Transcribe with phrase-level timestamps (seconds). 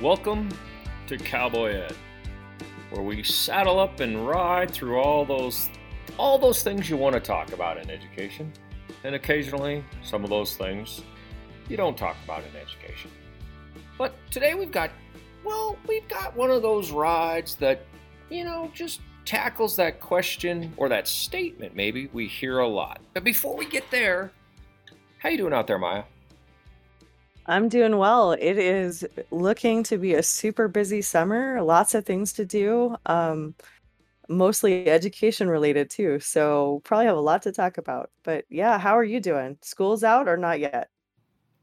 [0.00, 0.48] Welcome
[1.08, 1.94] to Cowboy Ed,
[2.88, 5.68] where we saddle up and ride through all those
[6.16, 8.50] all those things you want to talk about in education,
[9.04, 11.02] and occasionally some of those things
[11.68, 13.10] you don't talk about in education.
[13.98, 14.90] But today we've got
[15.44, 17.84] well, we've got one of those rides that
[18.30, 23.02] you know just tackles that question or that statement maybe we hear a lot.
[23.12, 24.32] But before we get there,
[25.18, 26.04] how you doing out there, Maya?
[27.50, 28.32] I'm doing well.
[28.32, 33.56] It is looking to be a super busy summer, lots of things to do, um,
[34.28, 36.20] mostly education related too.
[36.20, 38.10] So probably have a lot to talk about.
[38.22, 39.58] But yeah, how are you doing?
[39.62, 40.90] School's out or not yet?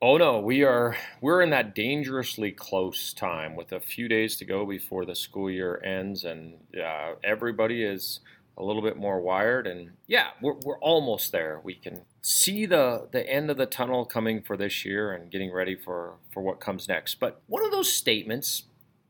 [0.01, 4.45] Oh no, we are we're in that dangerously close time with a few days to
[4.45, 8.19] go before the school year ends, and uh, everybody is
[8.57, 9.65] a little bit more wired.
[9.65, 11.61] And yeah, we're we're almost there.
[11.63, 15.49] We can see the the end of the tunnel coming for this year and getting
[15.49, 17.15] ready for for what comes next.
[17.21, 18.63] But one of those statements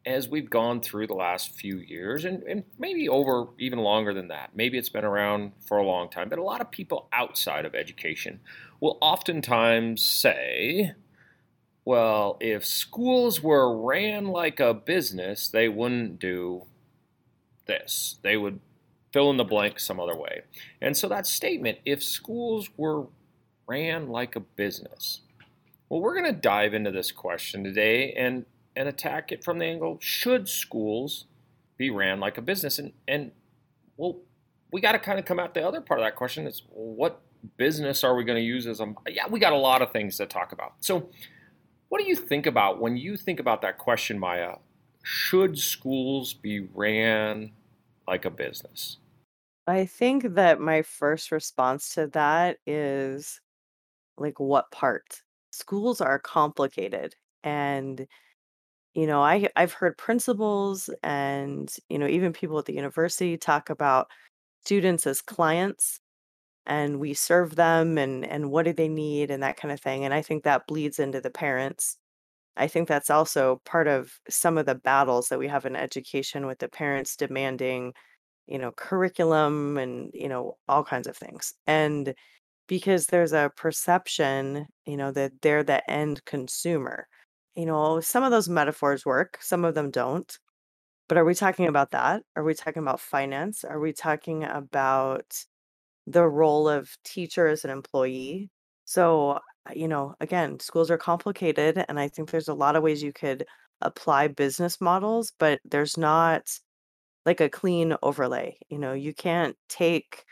[0.06, 4.30] as we've gone through the last few years and, and maybe over even longer than
[4.30, 7.66] that maybe it's been around for a long time but a lot of people outside
[7.66, 8.40] of education
[8.80, 10.94] will oftentimes say
[11.84, 16.64] well if schools were ran like a business they wouldn't do
[17.66, 18.62] this they would
[19.12, 20.42] fill in the blank some other way.
[20.82, 23.08] And so that statement if schools were
[23.68, 25.22] ran like a business
[25.90, 29.66] well we're going to dive into this question today and and attack it from the
[29.66, 31.26] angle should schools
[31.78, 32.80] be ran like a business?
[32.80, 33.32] And and
[33.98, 34.18] well
[34.72, 37.22] we got to kind of come at the other part of that question is what
[37.56, 40.18] business are we going to use as a yeah we got a lot of things
[40.18, 40.74] to talk about.
[40.82, 41.10] So
[41.90, 44.56] what do you think about when you think about that question maya
[45.04, 47.52] should schools be ran
[48.08, 48.98] like a business
[49.68, 53.42] I think that my first response to that is
[54.18, 55.24] like what part?
[55.52, 58.08] Schools are complicated and
[58.96, 63.70] you know, I I've heard principals and, you know, even people at the university talk
[63.70, 64.10] about
[64.66, 66.02] students as clients
[66.67, 70.06] and we serve them and and what do they need and that kind of thing.
[70.06, 71.98] And I think that bleeds into the parents.
[72.58, 76.45] I think that's also part of some of the battles that we have in education
[76.48, 77.94] with the parents demanding,
[78.48, 81.54] you know, curriculum and, you know, all kinds of things.
[81.67, 82.14] And
[82.67, 87.08] because there's a perception, you know, that they're the end consumer
[87.56, 90.38] you know, some of those metaphors work, some of them don't.
[91.10, 92.23] But are we talking about that?
[92.36, 93.64] Are we talking about finance?
[93.64, 95.26] Are we talking about
[96.08, 98.50] the role of teacher as an employee?
[98.86, 99.40] So,
[99.76, 103.14] you know, again, schools are complicated, and I think there's a lot of ways you
[103.14, 103.45] could
[103.82, 106.50] apply business models, but there's not
[107.26, 108.58] like a clean overlay.
[108.70, 110.26] You know, you can't take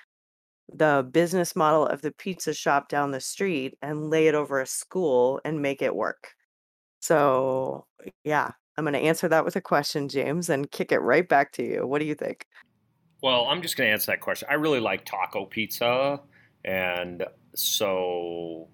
[0.73, 4.66] the business model of the pizza shop down the street and lay it over a
[4.66, 6.34] school and make it work.
[7.02, 7.85] So,
[8.23, 11.63] yeah, I'm gonna answer that with a question, James, and kick it right back to
[11.63, 11.85] you.
[11.85, 12.46] What do you think?
[13.25, 14.47] Well, I'm just going to answer that question.
[14.52, 16.22] I really like taco pizza.
[16.63, 17.25] And
[17.56, 18.67] so,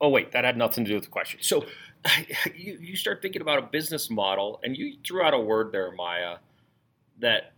[0.00, 1.40] oh, wait, that had nothing to do with the question.
[1.42, 1.64] So,
[2.54, 5.92] you, you start thinking about a business model, and you threw out a word there,
[5.92, 6.36] Maya,
[7.20, 7.52] that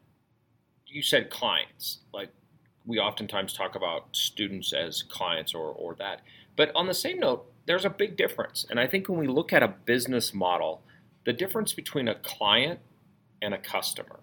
[0.86, 1.98] you said clients.
[2.12, 2.30] Like,
[2.84, 6.20] we oftentimes talk about students as clients or, or that.
[6.54, 8.64] But on the same note, there's a big difference.
[8.70, 10.82] And I think when we look at a business model,
[11.24, 12.80] the difference between a client
[13.42, 14.20] and a customer,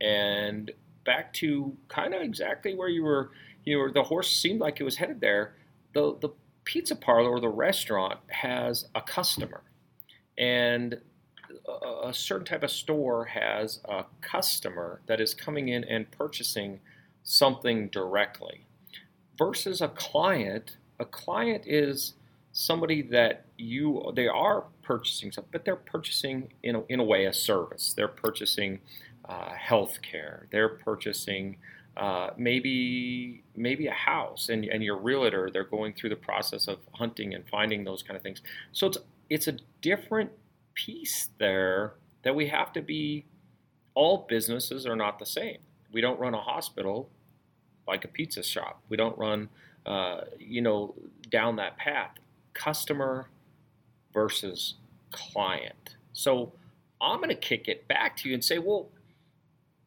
[0.00, 0.70] and
[1.04, 3.30] back to kind of exactly where you were,
[3.64, 5.54] you know, the horse seemed like it was headed there.
[5.94, 6.28] The the
[6.66, 9.62] pizza parlor or the restaurant has a customer,
[10.36, 11.00] and
[12.04, 16.80] a, certain type of store has a customer that is coming in and purchasing
[17.22, 18.66] something directly,
[19.38, 20.76] versus a client.
[20.98, 22.14] A client is
[22.52, 27.24] somebody that you they are purchasing something, but they're purchasing in a, in a way
[27.24, 27.94] a service.
[27.94, 28.80] They're purchasing
[29.24, 30.46] uh, health care.
[30.50, 31.58] They're purchasing
[31.96, 35.50] uh, maybe maybe a house, and and your realtor.
[35.52, 38.42] They're going through the process of hunting and finding those kind of things.
[38.72, 38.98] So it's
[39.30, 40.30] it's a different
[40.74, 43.24] piece there that we have to be.
[43.94, 45.58] All businesses are not the same.
[45.90, 47.08] We don't run a hospital
[47.86, 48.82] like a pizza shop.
[48.88, 49.48] We don't run,
[49.86, 50.94] uh, you know,
[51.30, 52.10] down that path
[52.52, 53.28] customer
[54.12, 54.74] versus
[55.10, 55.96] client.
[56.12, 56.52] So
[57.00, 58.88] I'm going to kick it back to you and say, well,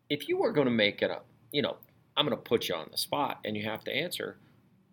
[0.10, 1.78] if you were going to make it up, you know,
[2.20, 4.38] I'm going to put you on the spot and you have to answer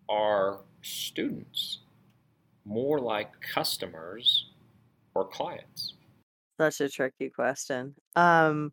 [0.09, 1.79] are students
[2.63, 4.45] more like customers
[5.13, 5.95] or clients?
[6.57, 7.95] Such a tricky question.
[8.15, 8.71] Um,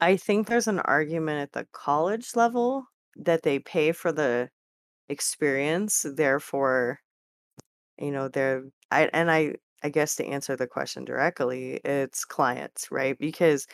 [0.00, 2.86] I think there's an argument at the college level
[3.16, 4.48] that they pay for the
[5.10, 6.98] experience, therefore
[7.98, 12.88] you know, they're I and I I guess to answer the question directly, it's clients,
[12.90, 13.18] right?
[13.18, 13.66] Because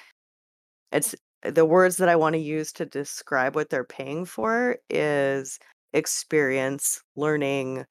[0.92, 5.58] it's the words that I wanna use to describe what they're paying for is
[5.92, 7.84] experience, learning,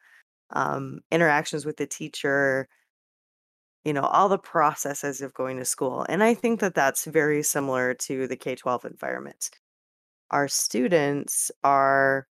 [0.52, 2.68] um, interactions with the teacher,
[3.86, 7.42] you know, all the processes of going to school, and I think that that's very
[7.44, 9.50] similar to the K-12 environment.
[10.32, 12.28] Our students are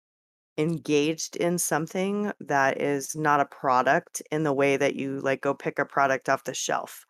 [0.58, 5.54] engaged in something that is not a product in the way that you, like, go
[5.54, 7.06] pick a product off the shelf.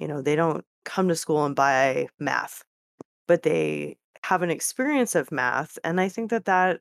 [0.00, 2.64] You know, they don't come to school and buy math,
[3.26, 6.80] but they have an experience of math, and I think that that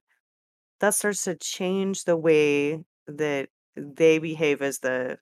[0.81, 5.19] that starts to change the way that they behave as the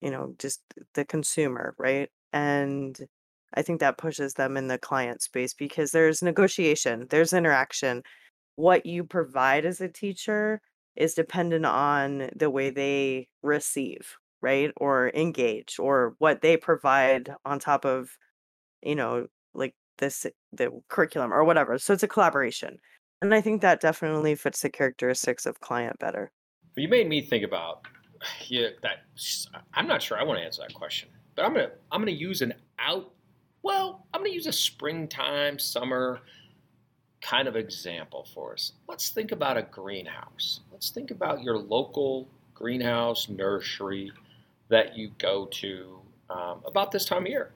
[0.00, 0.62] you know, just
[0.94, 2.10] the consumer, right?
[2.32, 2.98] And
[3.54, 8.02] I think that pushes them in the client space because there's negotiation, there's interaction.
[8.56, 10.60] What you provide as a teacher
[10.96, 14.72] is dependent on the way they receive, right?
[14.76, 18.10] Or engage, or what they provide on top of,
[18.82, 21.78] you know, like this the curriculum or whatever.
[21.78, 22.78] So it's a collaboration.
[23.22, 26.32] And I think that definitely fits the characteristics of client better.
[26.76, 27.86] You made me think about
[28.48, 29.04] yeah that
[29.74, 32.42] I'm not sure I want to answer that question, but I'm gonna I'm gonna use
[32.42, 33.12] an out.
[33.62, 36.20] Well, I'm gonna use a springtime summer
[37.20, 38.72] kind of example for us.
[38.88, 40.60] Let's think about a greenhouse.
[40.72, 44.12] Let's think about your local greenhouse nursery
[44.68, 45.98] that you go to
[46.30, 47.52] um, about this time of year.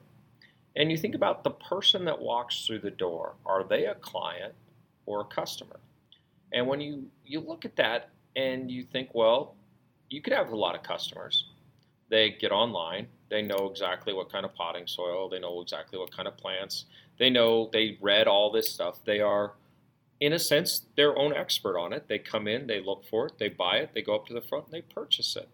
[0.75, 3.35] And you think about the person that walks through the door.
[3.45, 4.53] Are they a client
[5.05, 5.79] or a customer?
[6.51, 9.55] And when you, you look at that and you think, well,
[10.09, 11.45] you could have a lot of customers.
[12.09, 16.15] They get online, they know exactly what kind of potting soil, they know exactly what
[16.15, 16.85] kind of plants,
[17.17, 18.99] they know they read all this stuff.
[19.05, 19.53] They are,
[20.19, 22.07] in a sense, their own expert on it.
[22.07, 24.41] They come in, they look for it, they buy it, they go up to the
[24.41, 25.49] front, and they purchase it.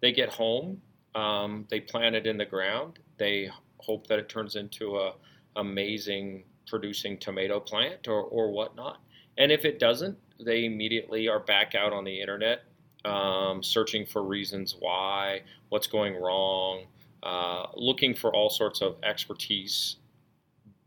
[0.00, 0.82] They get home,
[1.14, 5.12] um, they plant it in the ground, they hope that it turns into a
[5.56, 9.00] amazing producing tomato plant or, or whatnot.
[9.38, 12.62] And if it doesn't, they immediately are back out on the internet
[13.04, 16.86] um, searching for reasons why, what's going wrong,
[17.22, 19.96] uh, looking for all sorts of expertise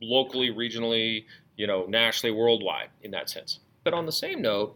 [0.02, 3.60] locally, regionally, you know, nationally, worldwide in that sense.
[3.84, 4.76] But on the same note,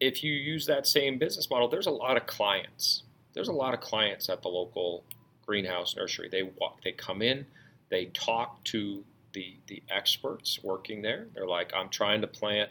[0.00, 3.02] if you use that same business model, there's a lot of clients.
[3.34, 5.04] There's a lot of clients at the local
[5.48, 6.28] greenhouse nursery.
[6.30, 7.46] They walk, they come in,
[7.90, 9.02] they talk to
[9.32, 11.26] the the experts working there.
[11.34, 12.70] They're like, I'm trying to plant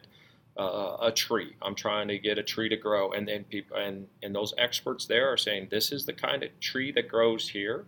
[0.59, 1.55] uh, a tree.
[1.63, 5.07] I'm trying to get a tree to grow, and then people and and those experts
[5.07, 7.85] there are saying this is the kind of tree that grows here,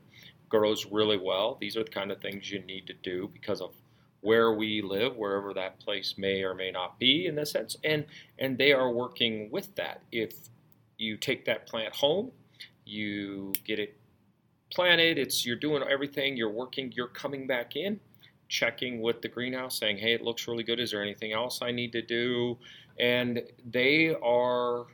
[0.50, 1.58] grows really well.
[1.62, 3.76] These are the kind of things you need to do because of
[4.22, 8.06] where we live, wherever that place may or may not be in this sense, and
[8.40, 10.02] and they are working with that.
[10.12, 10.34] If
[10.98, 12.32] you take that plant home,
[12.86, 13.99] you get it
[14.72, 15.18] planted.
[15.18, 16.38] It's you're doing everything.
[16.38, 16.92] You're working.
[16.96, 18.00] You're coming back in
[18.50, 20.80] checking with the greenhouse saying, hey, it looks really good.
[20.80, 22.58] Is there anything else I need to do?
[23.00, 24.88] And they are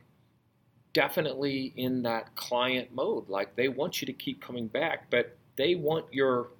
[0.92, 3.28] definitely in that client mode.
[3.28, 6.50] Like they want you to keep coming back, but they want your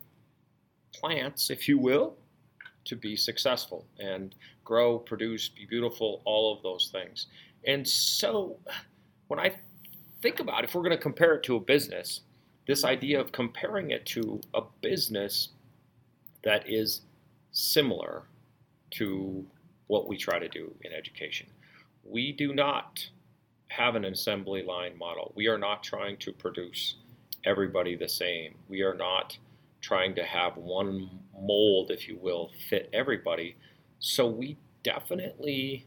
[0.92, 2.16] plants, if you will,
[2.86, 4.34] to be successful and
[4.64, 7.26] grow, produce, be beautiful, all of those things.
[7.66, 8.58] And so
[9.28, 9.52] when I
[10.22, 12.22] think about if we're going to compare it to a business,
[12.66, 15.50] this idea of comparing it to a business
[16.44, 17.02] that is
[17.52, 18.24] similar
[18.90, 19.44] to
[19.86, 21.46] what we try to do in education.
[22.04, 23.08] We do not
[23.68, 25.32] have an assembly line model.
[25.34, 26.96] We are not trying to produce
[27.44, 28.54] everybody the same.
[28.68, 29.38] We are not
[29.80, 33.56] trying to have one mold, if you will, fit everybody.
[33.98, 35.86] So we definitely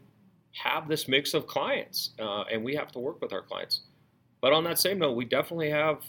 [0.52, 3.82] have this mix of clients, uh, and we have to work with our clients.
[4.40, 6.02] But on that same note, we definitely have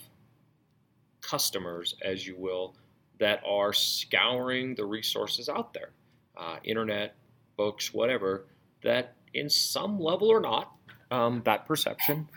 [1.22, 2.76] customers, as you will,
[3.20, 5.92] that are scouring the resources out there
[6.38, 7.16] uh, internet,
[7.58, 8.48] books, whatever
[8.84, 10.72] that in some level or not,
[11.12, 12.28] um, that perception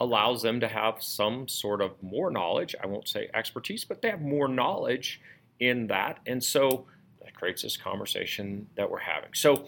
[0.00, 2.74] allows them to have some sort of more knowledge.
[2.82, 5.20] I won't say expertise, but they have more knowledge
[5.60, 6.18] in that.
[6.26, 6.86] And so
[7.22, 9.30] that creates this conversation that we're having.
[9.34, 9.66] So,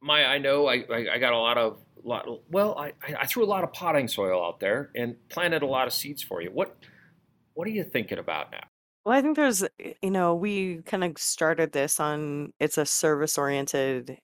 [0.00, 3.46] my, I know I, I, got a lot of, lot, well, I, I threw a
[3.46, 6.50] lot of potting soil out there and planted a lot of seeds for you.
[6.50, 6.76] What,
[7.54, 8.68] what are you thinking about now?
[9.04, 12.86] Well, I think there's, eh, you know, we kind of started this on it's a
[12.86, 14.18] service oriented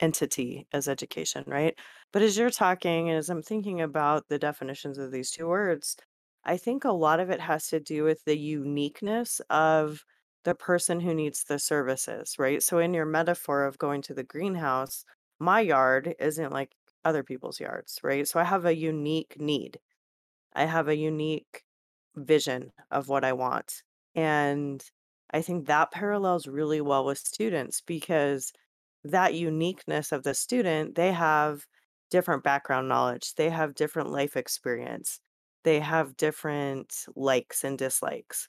[0.00, 1.78] entity as education, right?
[2.12, 5.96] But as you're talking, as I'm thinking about the definitions of these two words,
[6.44, 10.04] I think a lot of it has to do with the uniqueness of
[10.44, 12.62] the person who needs the services, right?
[12.62, 15.04] So, in your metaphor of going to the greenhouse,
[15.40, 16.72] my yard isn't like
[17.04, 18.28] other people's yards, right?
[18.28, 19.80] So, I have a unique need.
[20.54, 21.64] I have a unique
[22.16, 23.82] vision of what I want.
[24.14, 24.82] And
[25.32, 28.52] I think that parallels really well with students because
[29.04, 31.66] that uniqueness of the student, they have
[32.10, 35.20] different background knowledge, they have different life experience,
[35.64, 38.48] they have different likes and dislikes.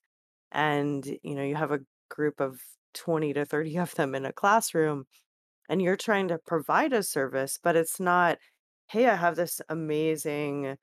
[0.52, 2.62] And, you know, you have a group of
[2.94, 5.06] 20 to 30 of them in a classroom
[5.70, 8.38] and you're trying to provide a service, but it's not,
[8.90, 10.78] hey, I have this amazing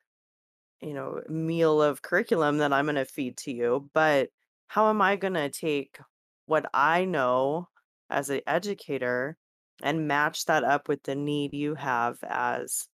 [0.85, 4.31] you know, meal of curriculum that I'm gonna feed to you, but
[4.69, 5.99] how am I gonna take
[6.47, 7.69] what I know
[8.11, 9.39] as an educator
[9.83, 12.89] and match that up with the need you have as,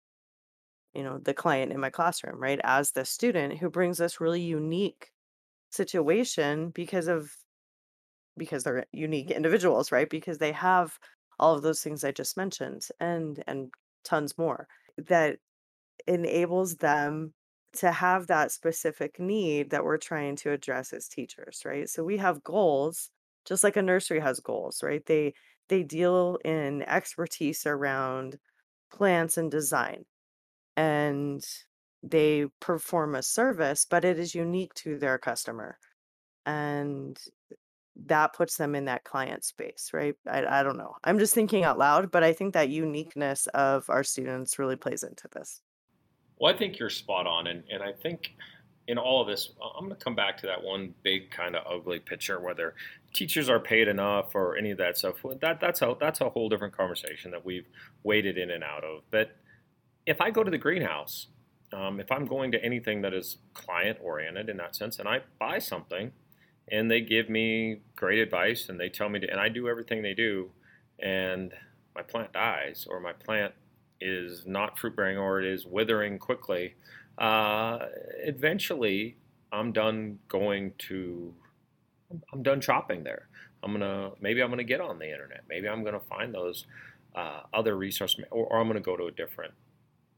[0.95, 2.61] you know, the client in my classroom, right?
[2.65, 5.11] As the student who brings this really unique
[5.71, 7.33] situation because of
[8.37, 10.09] because they're unique individuals, right?
[10.09, 10.99] Because they have
[11.39, 13.73] all of those things I just mentioned and and
[14.05, 15.39] tons more that
[16.07, 17.35] enables them
[17.75, 21.89] to have that specific need that we're trying to address as teachers, right?
[21.89, 23.11] So we have goals,
[23.47, 25.05] just like a nursery has goals, right?
[25.07, 25.35] They
[25.69, 28.39] they deal in expertise around
[28.91, 30.05] plants and design
[30.77, 31.45] and
[32.03, 35.79] they perform a service, but it is unique to their customer.
[36.47, 37.19] And
[38.07, 40.15] that puts them in that client space, right?
[40.27, 40.95] I, I don't know.
[41.05, 45.03] I'm just thinking out loud, but I think that uniqueness of our students really plays
[45.03, 45.61] into this.
[46.41, 48.35] Well, I think you're spot on, and and I think
[48.89, 51.65] in all of this, I'm going to come back to that one big kind of
[51.71, 52.75] ugly picture, whether
[53.13, 55.17] teachers are paid enough or any of that stuff.
[55.41, 57.67] That that's a that's a whole different conversation that we've
[58.03, 59.03] waded in and out of.
[59.11, 59.37] But
[60.07, 61.27] if I go to the greenhouse,
[61.75, 65.21] um, if I'm going to anything that is client oriented in that sense, and I
[65.39, 66.11] buy something,
[66.73, 70.03] and they give me great advice, and they tell me to, and I do everything
[70.03, 70.51] they do,
[70.99, 71.53] and
[71.95, 73.53] my plant dies or my plant
[74.01, 76.75] is not fruit bearing or it is withering quickly,
[77.19, 77.87] uh,
[78.25, 79.17] eventually
[79.53, 81.35] I'm done going to,
[82.33, 83.29] I'm done shopping there.
[83.63, 85.43] I'm gonna maybe I'm gonna get on the internet.
[85.49, 86.67] Maybe I'm gonna find those
[87.15, 89.53] uh, other resources, or, or I'm gonna go to a different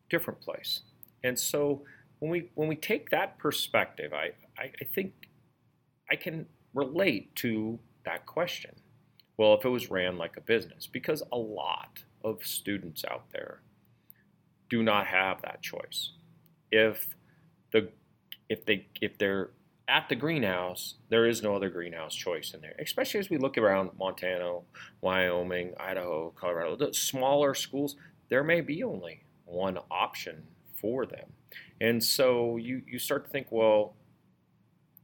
[0.09, 0.83] different place.
[1.25, 1.83] And so
[2.21, 5.13] when we when we take that perspective, I, I, I think
[6.11, 8.77] I can relate to that question.
[9.37, 13.63] Well, if it was ran like a business, because a lot of students out there
[14.73, 16.13] do not have that choice.
[16.71, 17.15] If
[17.73, 17.91] the
[18.49, 19.51] if they if they're
[19.87, 22.75] at the greenhouse, there is no other greenhouse choice in there.
[22.79, 24.61] Especially as we look around Montana,
[25.03, 27.97] Wyoming, Idaho, Colorado, the smaller schools,
[28.31, 30.45] there may be only one option
[30.81, 31.35] for them.
[31.79, 33.97] And so you, you start to think, well,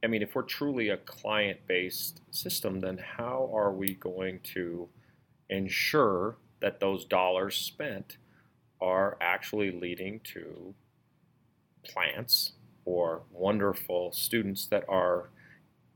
[0.03, 4.89] I mean, if we're truly a client based system, then how are we going to
[5.47, 8.17] ensure that those dollars spent
[8.81, 10.73] are actually leading to
[11.83, 12.53] plants
[12.85, 15.29] or wonderful students that are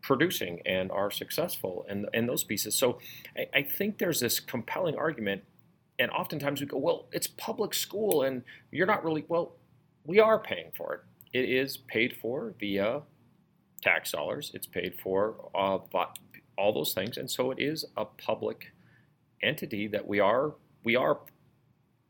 [0.02, 2.76] producing and are successful in, in those pieces.
[2.76, 3.00] So
[3.38, 5.44] I, I think there's this compelling argument,
[5.98, 9.54] and oftentimes we go, well, it's public school and you're not really, well,
[10.06, 11.02] we are paying for it.
[11.32, 13.02] It is paid for via
[13.82, 15.80] tax dollars, it's paid for uh,
[16.58, 18.72] all those things, and so it is a public
[19.42, 21.20] entity that we are we are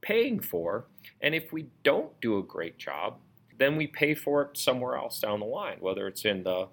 [0.04, 0.86] paying for.
[1.22, 3.18] And if we don't do a great job,
[3.58, 6.68] then we pay for it somewhere else down the line, whether it's in the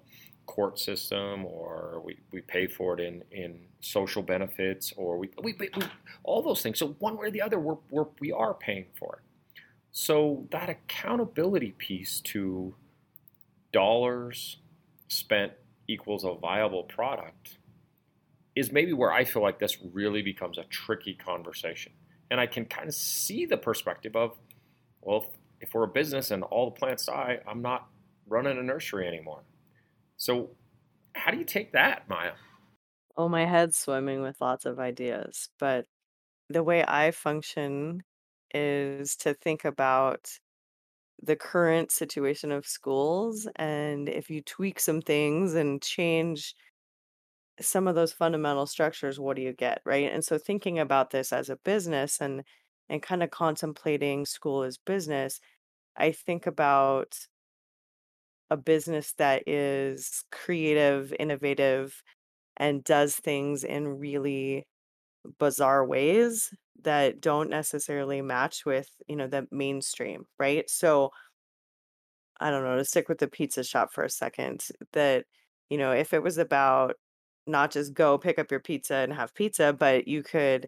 [0.45, 5.55] court system or we, we pay for it in, in social benefits or we, we,
[5.59, 5.69] we,
[6.23, 6.77] all those things.
[6.77, 9.61] So one way or the other, we're, we're, we are paying for it.
[9.91, 12.75] So that accountability piece to
[13.71, 14.57] dollars
[15.07, 15.53] spent
[15.87, 17.57] equals a viable product
[18.55, 21.93] is maybe where I feel like this really becomes a tricky conversation
[22.31, 24.39] and I can kind of see the perspective of,
[25.01, 27.89] well, if, if we're a business and all the plants die, I'm not
[28.25, 29.43] running a nursery anymore.
[30.15, 30.51] So,
[31.13, 32.31] how do you take that, Maya?
[33.17, 35.85] Oh, my head's swimming with lots of ideas, but
[36.49, 38.03] the way I function
[38.53, 40.29] is to think about
[41.21, 46.55] the current situation of schools and if you tweak some things and change
[47.61, 50.11] some of those fundamental structures, what do you get, right?
[50.11, 52.43] And so thinking about this as a business and
[52.89, 55.39] and kind of contemplating school as business,
[55.97, 57.15] I think about
[58.49, 62.03] a business that is creative, innovative,
[62.57, 64.67] and does things in really
[65.39, 66.53] bizarre ways
[66.83, 70.69] that don't necessarily match with, you know, the mainstream, right?
[70.69, 71.11] So
[72.39, 75.25] I don't know, to stick with the pizza shop for a second, that,
[75.69, 76.95] you know, if it was about
[77.51, 80.67] not just go pick up your pizza and have pizza, but you could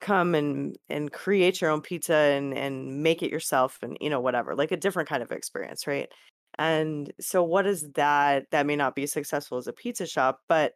[0.00, 4.20] come and and create your own pizza and and make it yourself and you know
[4.20, 6.10] whatever like a different kind of experience right
[6.58, 10.74] And so what is that that may not be successful as a pizza shop, but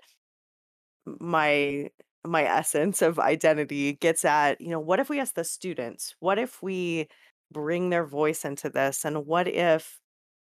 [1.07, 1.91] my
[2.27, 6.15] my essence of identity gets at, you know, what if we ask the students?
[6.21, 7.09] What if we
[7.51, 9.05] bring their voice into this?
[9.07, 9.99] And what if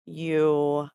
[0.08, 0.90] you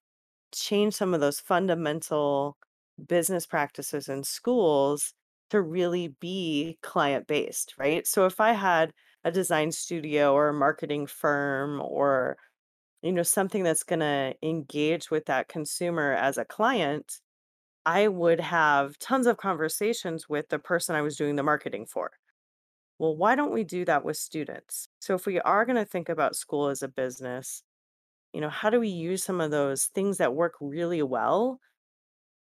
[0.54, 2.58] change some of those fundamental
[3.04, 5.12] business practices in schools
[5.50, 8.06] to really be client based, right?
[8.06, 8.92] So if I had
[9.24, 12.36] a design studio or a marketing firm or
[13.02, 17.20] you know something that's going to engage with that consumer as a client,
[17.84, 22.10] I would have tons of conversations with the person I was doing the marketing for.
[22.98, 24.88] Well, why don't we do that with students?
[25.00, 27.62] So if we are going to think about school as a business,
[28.32, 31.60] you know, how do we use some of those things that work really well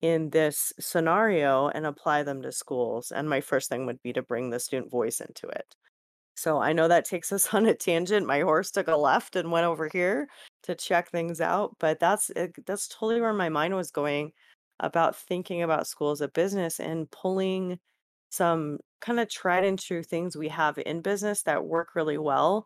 [0.01, 3.11] in this scenario and apply them to schools?
[3.11, 5.75] And my first thing would be to bring the student voice into it.
[6.35, 8.25] So I know that takes us on a tangent.
[8.25, 10.27] My horse took a left and went over here
[10.63, 14.31] to check things out, but that's eh, that's totally where my mind was going
[14.79, 17.79] about thinking about school as a business and pulling
[18.29, 22.65] some kind of tried and true things we have in business that work really well,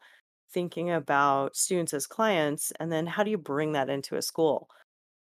[0.52, 4.68] thinking about students as clients, and then how do you bring that into a school?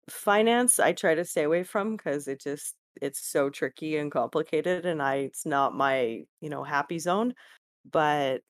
[0.10, 4.86] Finance, I try to stay away from because it just it's so tricky and complicated
[4.86, 7.34] and I it's not my, you know, happy zone.
[7.90, 8.42] But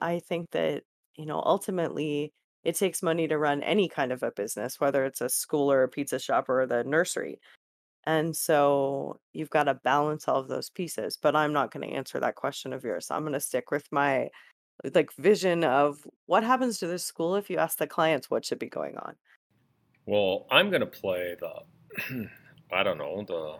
[0.00, 0.84] I think that,
[1.16, 2.32] you know, ultimately
[2.64, 5.82] it takes money to run any kind of a business, whether it's a school or
[5.82, 7.40] a pizza shop or the nursery.
[8.04, 11.18] And so you've got to balance all of those pieces.
[11.20, 13.08] But I'm not going to answer that question of yours.
[13.10, 14.30] I'm going to stick with my
[14.94, 18.58] like vision of what happens to this school if you ask the clients what should
[18.58, 19.14] be going on.
[20.10, 22.28] Well, I'm going to play the,
[22.72, 23.58] I don't know, the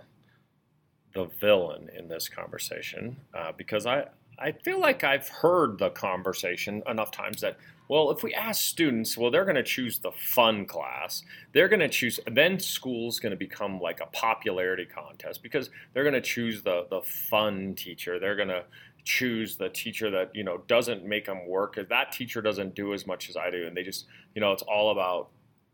[1.15, 6.83] the villain in this conversation uh, because I I feel like I've heard the conversation
[6.89, 7.57] enough times that
[7.89, 11.23] well, if we ask students, well, they're going to choose the fun class.
[11.53, 12.19] They're going to choose.
[12.29, 16.85] Then school's going to become like a popularity contest because they're going to choose the
[16.91, 18.19] the fun teacher.
[18.19, 18.65] They're going to
[19.05, 21.79] choose the teacher that you know doesn't make them work.
[21.89, 24.63] That teacher doesn't do as much as I do, and they just you know it's
[24.63, 25.31] all about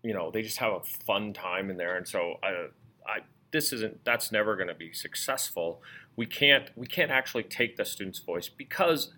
[0.06, 1.96] you know they just have a fun time in there.
[1.96, 2.68] And so I
[3.06, 3.18] I
[3.52, 5.82] this isn't that's never going to be successful.
[6.14, 9.12] We can't we can't actually take the student's voice because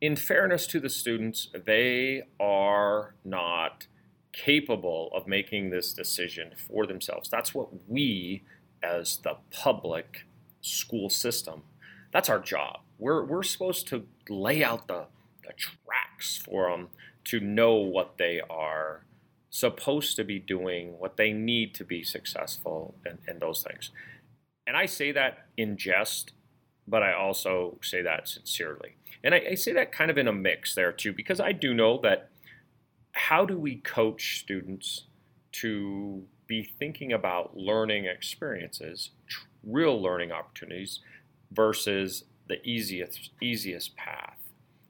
[0.00, 3.88] in fairness to the students, they are not
[4.32, 7.28] capable of making this decision for themselves.
[7.28, 8.44] That's what we,
[8.80, 10.24] as the public
[10.60, 11.62] school system,
[12.12, 12.80] that's our job.
[12.98, 15.06] We're, we're supposed to lay out the,
[15.44, 16.90] the tracks for them
[17.24, 19.02] to know what they are
[19.50, 23.90] supposed to be doing, what they need to be successful, and, and those things.
[24.66, 26.32] And I say that in jest,
[26.86, 28.96] but I also say that sincerely.
[29.24, 31.74] And I, I say that kind of in a mix there too, because I do
[31.74, 32.30] know that
[33.12, 35.04] how do we coach students
[35.52, 39.10] to be thinking about learning experiences,
[39.64, 41.00] real learning opportunities,
[41.50, 44.38] versus the easiest easiest path.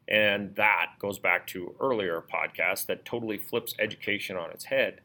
[0.08, 5.00] And that goes back to earlier podcasts that totally flips education on its head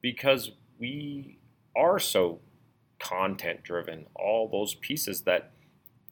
[0.00, 1.38] because we
[1.76, 2.40] are so
[2.98, 5.52] content driven, all those pieces that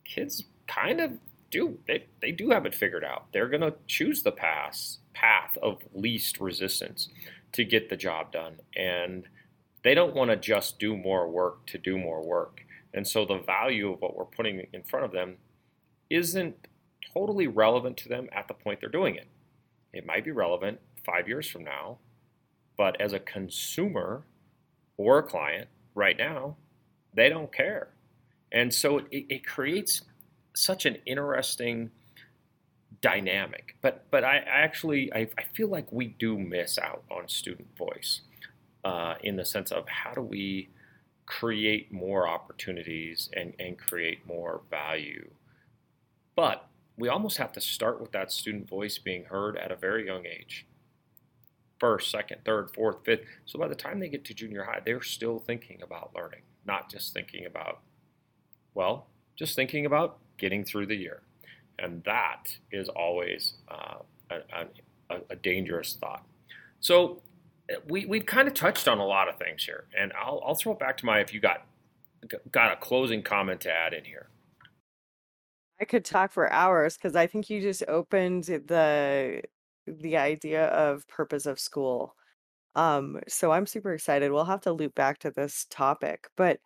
[0.03, 1.13] kids kind of
[1.49, 3.25] do they, they do have it figured out.
[3.31, 7.09] They're going to choose the path path of least resistance
[7.53, 9.27] to get the job done, and
[9.83, 12.61] they don't want to just do more work to do more work.
[12.93, 15.37] And so the value of what we're putting in front of them
[16.09, 16.67] isn't
[17.13, 19.27] totally relevant to them at the point they're doing it.
[19.93, 21.97] It might be relevant five years from now,
[22.77, 24.23] but as a consumer
[24.97, 26.57] or a client right now,
[27.13, 27.89] they don't care.
[28.51, 30.03] And so it, it creates
[30.53, 31.91] such an interesting
[33.01, 33.75] dynamic.
[33.81, 38.21] But but I, actually I, I feel like we do miss out on student voice
[38.83, 40.69] uh, in the sense of how do we
[41.25, 45.29] create more opportunities and, and create more value.
[46.35, 50.05] But we almost have to start with that student voice being heard at a very
[50.05, 50.65] young age.
[51.79, 53.21] First, second, third, fourth, fifth.
[53.45, 56.89] So by the time they get to junior high, they're still thinking about learning, not
[56.89, 57.79] just thinking about,
[58.73, 61.21] well, just thinking about getting through the year.
[61.77, 63.97] And that is always uh,
[64.31, 64.65] a,
[65.09, 66.25] a, a, dangerous thought.
[66.79, 67.21] So
[67.89, 69.83] we, we've kind of touched on a lot of things here.
[69.97, 71.65] And I'll, I'll throw it back to Maya if you got,
[72.49, 74.29] got a closing comment to add in here.
[75.79, 79.43] I could talk for hours because I think you just opened the
[79.87, 82.15] the idea of purpose of school.
[82.75, 84.31] Um, so I'm super excited.
[84.31, 86.59] We'll have to loop back to this topic, but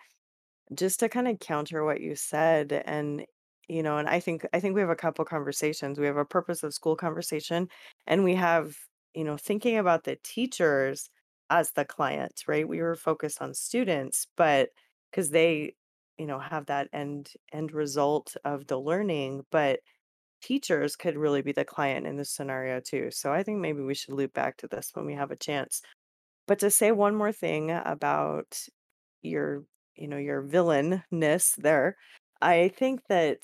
[0.75, 3.25] just to kind of counter what you said and
[3.69, 5.99] you know, and I think I think we have a couple conversations.
[5.99, 7.69] We have a purpose of school conversation
[8.07, 8.77] and we have,
[9.15, 11.09] you know, thinking about the teachers
[11.51, 12.67] as the clients, right?
[12.67, 14.69] We were focused on students, but
[15.11, 15.75] because they,
[16.19, 19.79] you know, have that end end result of the learning, but
[20.41, 23.09] teachers could really be the client in this scenario too.
[23.11, 25.81] So I think maybe we should loop back to this when we have a chance.
[26.47, 28.59] But to say one more thing about
[29.21, 29.63] your,
[29.95, 31.97] you know, your villainness there,
[32.41, 33.39] I think that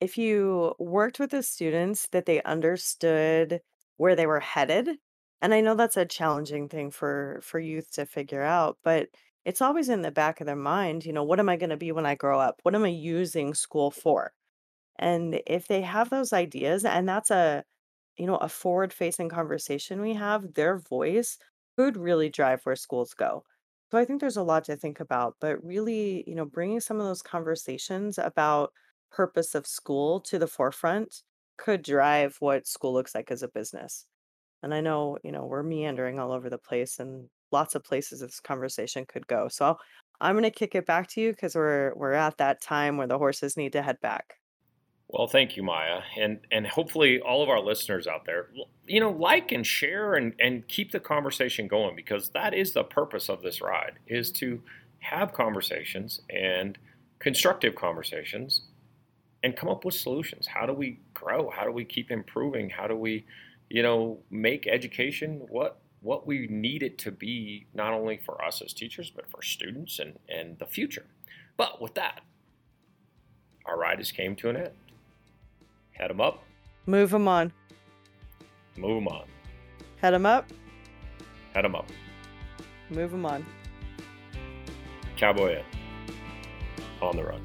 [0.00, 3.60] if you worked with the students that they understood
[3.96, 4.88] where they were headed,
[5.40, 9.08] and I know that's a challenging thing for for youth to figure out, but
[9.44, 11.76] it's always in the back of their mind, you know, what am I going to
[11.76, 12.60] be when I grow up?
[12.62, 14.32] What am I using school for?
[14.98, 17.64] And if they have those ideas, and that's a
[18.18, 21.38] you know, a forward-facing conversation we have, their voice
[21.76, 23.44] could really drive where schools go.
[23.90, 26.98] So I think there's a lot to think about, but really, you know, bringing some
[27.00, 28.72] of those conversations about
[29.10, 31.22] purpose of school to the forefront
[31.58, 34.06] could drive what school looks like as a business.
[34.62, 38.20] And I know, you know, we're meandering all over the place and lots of places
[38.20, 39.48] this conversation could go.
[39.48, 39.78] So
[40.20, 43.06] I'm going to kick it back to you because we're we're at that time where
[43.06, 44.34] the horses need to head back.
[45.08, 48.48] Well, thank you, Maya, and and hopefully all of our listeners out there,
[48.86, 52.84] you know, like and share and and keep the conversation going because that is the
[52.84, 54.62] purpose of this ride is to
[54.98, 56.78] have conversations and
[57.18, 58.62] constructive conversations
[59.42, 60.46] and come up with solutions.
[60.46, 61.50] How do we grow?
[61.50, 62.70] How do we keep improving?
[62.70, 63.26] How do we,
[63.68, 68.60] you know, make education what what we need it to be not only for us
[68.62, 71.06] as teachers but for students and and the future.
[71.56, 72.20] But with that,
[73.64, 74.70] our ride has came to an end.
[75.92, 76.42] Head them up.
[76.86, 77.52] Move them on.
[78.76, 79.24] Move them on.
[80.00, 80.50] Head them up.
[81.54, 81.88] Head them up.
[82.90, 83.46] Move them on.
[85.16, 85.62] Cowboy
[87.00, 87.40] on the run.